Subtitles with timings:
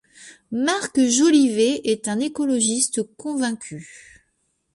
[0.51, 4.19] Marc Jolivet est un écologiste convaincu.